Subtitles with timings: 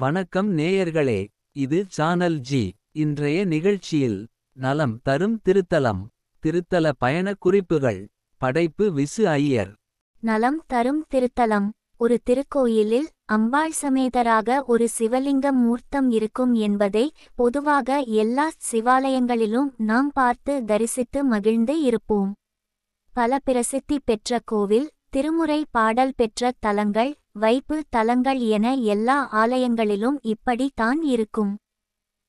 [0.00, 6.02] வணக்கம் நேயர்களே இது சானல் ஜி இன்றைய நிகழ்ச்சியில் நலம் தரும் திருத்தலம்
[6.42, 9.72] திருத்தல பயணக் குறிப்புகள் படைப்பு விசு ஐயர்.
[10.20, 19.70] நலம் தரும் திருத்தலம் ஒரு திருக்கோயிலில் அம்பாள் சமேதராக ஒரு சிவலிங்க மூர்த்தம் இருக்கும் என்பதை பொதுவாக எல்லா சிவாலயங்களிலும்
[19.76, 22.32] நாம் பார்த்து தரிசித்து மகிழ்ந்து இருப்போம்.
[23.12, 31.00] பல பிரசித்தி பெற்ற கோவில் திருமுறை பாடல் பெற்ற தலங்கள் வைப்பு தலங்கள் என எல்லா ஆலயங்களிலும் இப்படி தான்
[31.02, 31.52] இருக்கும்.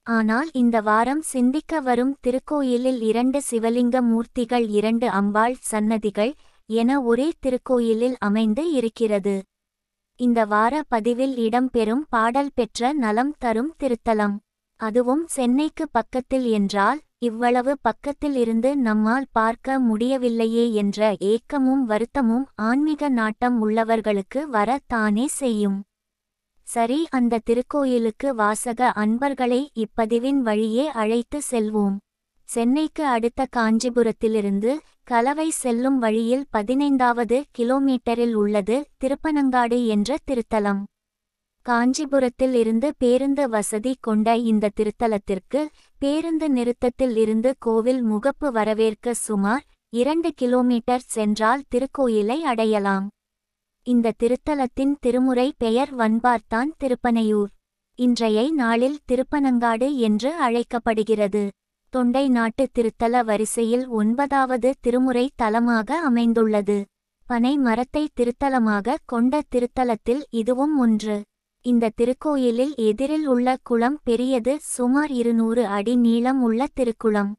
[0.08, 6.34] ஆனால் இந்த வாரம் சிந்திக்க வரும் திருக்கோயிலில் இரண்டு சிவலிங்க மூர்த்திகள் இரண்டு அம்பாள் சன்னதிகள்
[6.70, 9.36] என ஒரே திருக்கோயிலில் அமைந்து இருக்கிறது.
[10.20, 14.36] இந்த வார பதிவில் இடம்பெறும் பாடல் பெற்ற நலம் தரும் திருத்தலம்.
[14.80, 23.58] அதுவும் சென்னைக்கு பக்கத்தில் என்றால் இவ்வளவு பக்கத்தில் இருந்து நம்மால் பார்க்க முடியவில்லையே என்ற ஏக்கமும் வருத்தமும் ஆன்மீக நாட்டம்
[23.66, 25.78] உள்ளவர்களுக்கு வர தானே செய்யும்.
[26.68, 31.98] சரி அந்த திருக்கோயிலுக்கு வாசக அன்பர்களை இப்பதிவின் வழியே அழைத்து செல்வோம்.
[32.50, 34.72] சென்னைக்கு அடுத்த காஞ்சிபுரத்திலிருந்து
[35.04, 40.82] கலவை செல்லும் வழியில் பதினைந்தாவது கிலோமீட்டரில் உள்ளது திருப்பனங்காடு என்ற திருத்தலம்.
[41.62, 45.68] காஞ்சிபுரத்தில் இருந்து பேருந்து வசதி கொண்ட இந்த திருத்தலத்திற்கு
[46.00, 53.08] பேருந்து நிறுத்தத்தில் இருந்து கோவில் முகப்பு வரவேற்க சுமார் இரண்டு கிலோமீட்டர் சென்றால் திருக்கோயிலை அடையலாம்.
[53.84, 57.52] இந்த திருத்தலத்தின் திருமுறை பெயர் வன்பார்த்தான் திருப்பனையூர்.
[57.96, 61.50] இன்றைய நாளில் திருப்பனங்காடு என்று அழைக்கப்படுகிறது.
[61.90, 66.86] தொண்டை நாட்டு திருத்தல வரிசையில் ஒன்பதாவது திருமுறை தலமாக அமைந்துள்ளது.
[67.28, 71.18] பனை மரத்தை திருத்தலமாக கொண்ட திருத்தலத்தில் இதுவும் ஒன்று.
[71.66, 77.30] இந்த திருக்கோயிலில் எதிரில் உள்ள குளம் பெரியது சுமார் இருநூறு அடி நீளம் உள்ள திருக்குளம்.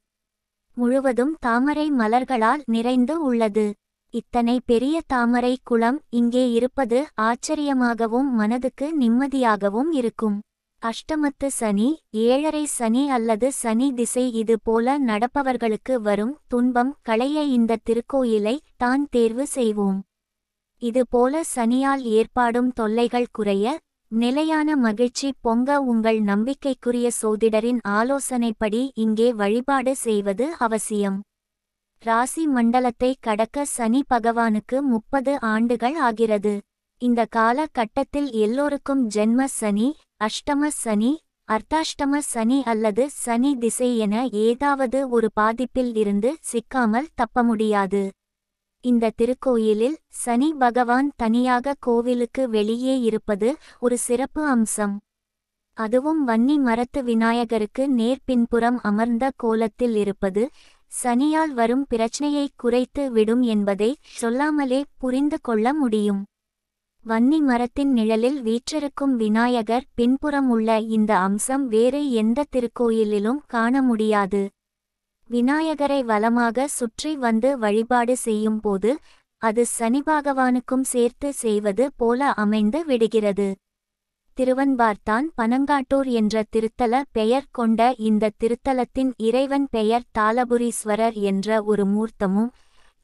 [0.76, 3.66] முழுவதும் தாமரை மலர்களால் நிறைந்து உள்ளது.
[4.14, 10.38] இத்தனை பெரிய தாமரை குளம் இங்கே இருப்பது ஆச்சரியமாகவும் மனதுக்கு நிம்மதியாகவும் இருக்கும்.
[10.82, 18.56] அஷ்டமத்து சனி ஏழரை சனி அல்லது சனி திசை இது போல நடப்பவர்களுக்கு வரும் துன்பம் களைய இந்த திருக்கோயிலை
[18.76, 20.00] தான் தேர்வு செய்வோம்.
[20.82, 23.78] இதுபோல சனியால் ஏற்பாடும் தொல்லைகள் குறைய
[24.12, 31.16] நிலையான மகிழ்ச்சி பொங்க உங்கள் நம்பிக்கைக்குரிய சோதிடரின் ஆலோசனைப்படி இங்கே வழிபாடு செய்வது அவசியம்.
[32.02, 36.54] ராசி மண்டலத்தை கடக்க சனி பகவானுக்கு முப்பது ஆண்டுகள் ஆகிறது.
[37.02, 39.88] இந்த கால கட்டத்தில் எல்லோருக்கும் ஜென்ம சனி
[40.24, 41.12] அஷ்டம சனி
[41.48, 48.02] அர்த்தாஷ்டம சனி அல்லது சனி திசை என ஏதாவது ஒரு பாதிப்பில் இருந்து சிக்காமல் தப்ப முடியாது.
[48.84, 53.48] இந்த திருக்கோயிலில் சனி பகவான் தனியாக கோவிலுக்கு வெளியே இருப்பது
[53.80, 54.94] ஒரு சிறப்பு அம்சம்.
[55.76, 60.42] அதுவும் வன்னி மரத்து விநாயகருக்கு நேர் பின்புறம் அமர்ந்த கோலத்தில் இருப்பது
[60.92, 66.20] சனியால் வரும் பிரச்சனையை குறைத்து விடும் என்பதை சொல்லாமலே புரிந்து கொள்ள முடியும்.
[67.06, 74.42] வன்னி மரத்தின் நிழலில் வீற்றிருக்கும் விநாயகர் பின்புறம் உள்ள இந்த அம்சம் வேறு எந்த திருக்கோயிலிலும் காண முடியாது.
[75.32, 78.90] விநாயகரை வலமாக சுற்றி வந்து வழிபாடு செய்யும் போது
[79.42, 83.46] அது சனிபாகவானுக்கும் சேர்த்து செய்வது போல அமைந்து விடுகிறது.
[84.36, 92.52] திருவன்பார்த்தான் பனங்காட்டூர் என்ற திருத்தல பெயர் கொண்ட இந்த திருத்தலத்தின் இறைவன் பெயர் தாளபுரீஸ்வரர் என்ற ஒரு மூர்த்தமும்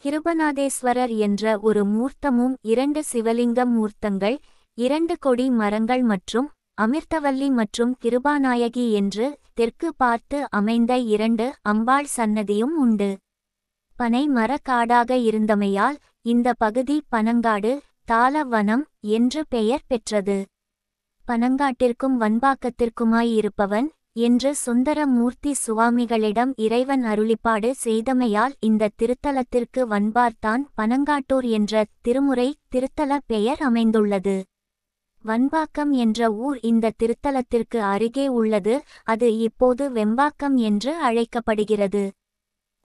[0.05, 4.39] கிருபநாதேஸ்வரர் என்ற ஒரு மூர்த்தமும் இரண்டு சிவலிங்க மூர்த்தங்கள்
[4.79, 9.27] இரண்டு கொடி மரங்கள் மற்றும் அமிர்தவல்லி மற்றும் கிருபாநாயகி என்று
[9.59, 13.11] தெற்கு பார்த்து அமைந்த இரண்டு அம்பாள் சன்னதியும் உண்டு.
[13.97, 17.73] பனை மரக்காடாக இருந்தமையால் இந்த பகுதி பனங்காடு
[18.05, 18.85] தாளவனம்
[19.17, 20.37] என்று பெயர் பெற்றது.
[21.25, 23.89] பனங்காட்டிற்கும் வன்பாக்கத்திற்குமாயிருப்பவன்
[24.27, 34.37] என்று சுந்தரமூர்த்தி சுவாமிகளிடம் இறைவன் அருளிப்பாடு செய்தமையால் இந்த திருத்தலத்திற்கு வன்பார்த்தான் பனங்காட்டூர் என்ற திருமுறை திருத்தல பெயர் அமைந்துள்ளது.
[35.25, 38.75] வன்பாக்கம் என்ற ஊர் இந்த திருத்தலத்திற்கு அருகே உள்ளது
[39.05, 42.05] அது இப்போது வெம்பாக்கம் என்று அழைக்கப்படுகிறது.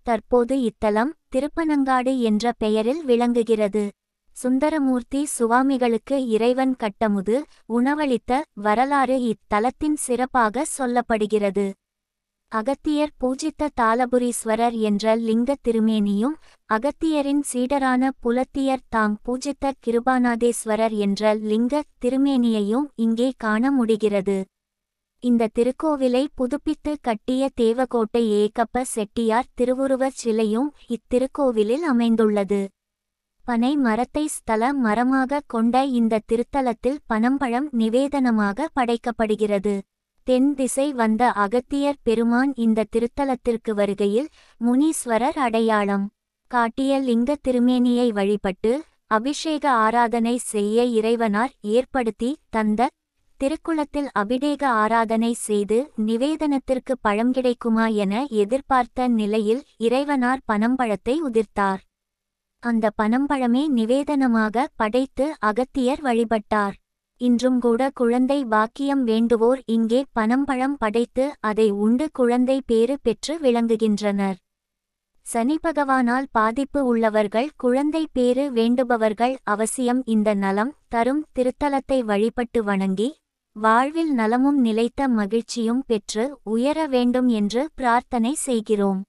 [0.05, 3.83] தற்போது இத்தலம் திருப்பனங்காடு என்ற பெயரில் விளங்குகிறது.
[4.35, 7.35] சுந்தரமூர்த்தி சுவாமிகளுக்கு இறைவன் கட்டமுது
[7.73, 11.65] உணவளித்த வரலாறு இத்தலத்தின் சிறப்பாக சொல்லப்படுகிறது.
[12.53, 16.33] அகத்தியர் பூஜித்த தாளபுரீஸ்வரர் என்ற லிங்க திருமேனியும்
[16.69, 24.35] அகத்தியரின் சீடரான புலத்தியர் தாம் பூஜித்த கிருபாநாதேஸ்வரர் என்ற லிங்க திருமேனியையும் இங்கே காண முடிகிறது.
[25.23, 32.61] இந்த திருக்கோவிலை புதுப்பித்து கட்டிய தேவகோட்டை ஏகப்ப செட்டியார் திருவுருவச் சிலையும் இத்திருக்கோவிலில் அமைந்துள்ளது.
[33.45, 39.75] பனை மரத்தை ஸ்தல மரமாக கொண்ட இந்த திருத்தலத்தில் பனம்பழம் நிவேதனமாக படைக்கப்படுகிறது.
[40.27, 44.27] தென் திசை வந்த அகத்தியர் பெருமான் இந்த திருத்தலத்திற்கு வருகையில்
[44.61, 46.05] முனீஸ்வரர் அடையாளம்.
[46.51, 48.71] காட்டிய லிங்க திருமேனியை வழிபட்டு
[49.07, 52.87] அபிஷேக ஆராதனை செய்ய இறைவனார் ஏற்படுத்தி தந்த
[53.39, 61.81] திருக்குளத்தில் அபிடேக ஆராதனை செய்து நிவேதனத்திற்கு பழம் கிடைக்குமா என எதிர்பார்த்த நிலையில் இறைவனார் பனம்பழத்தை உதிர்த்தார்.
[62.63, 66.77] அந்த பனம்பழமே நிவேதனமாக படைத்து அகத்தியர் வழிபட்டார்.
[67.21, 74.37] இன்றும் கூட குழந்தை பாக்கியம் வேண்டுவோர் இங்கே பனம்பழம் படைத்து அதை உண்டு குழந்தை பேறு பெற்று விளங்குகின்றனர்.
[75.25, 83.09] சனி பகவானால் பாதிப்பு உள்ளவர்கள் குழந்தை பேறு வேண்டுபவர்கள் அவசியம் இந்த நலம் தரும் திருத்தலத்தை வழிபட்டு வணங்கி
[83.55, 89.01] வாழ்வில் நலமும் நிலைத்த மகிழ்ச்சியும் பெற்று உயர வேண்டும் என்று பிரார்த்தனை செய்கிறோம்.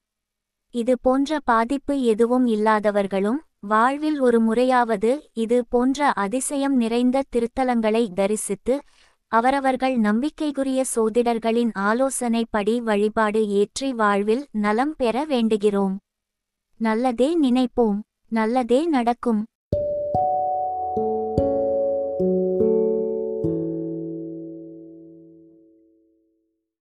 [0.74, 8.74] இது போன்ற பாதிப்பு எதுவும் இல்லாதவர்களும் வாழ்வில் ஒரு முறையாவது இது போன்ற அதிசயம் நிறைந்த திருத்தலங்களை தரிசித்து
[9.32, 15.94] அவரவர்கள் நம்பிக்கைக்குரிய சோதிடர்களின் ஆலோசனைப்படி வழிபாடு ஏற்றி வாழ்வில் நலம் பெற வேண்டுகிறோம்.
[16.80, 19.42] நல்லதே நினைப்போம் நல்லதே நடக்கும்.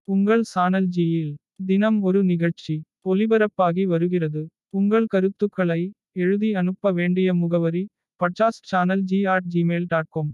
[0.03, 1.33] உங்கள் சானல் ஜியில்
[1.65, 4.41] தினம் ஒரு நிகழ்ச்சி ஒலிபரப்பாகி வருகிறது.
[4.69, 5.81] உங்கள் கருத்துக்களை
[6.15, 7.83] எழுதி அனுப்ப வேண்டிய முகவரி
[8.19, 10.31] பட்சாஸ் channel G at Gmail dot com